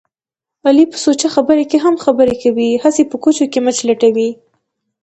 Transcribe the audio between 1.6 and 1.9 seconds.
کې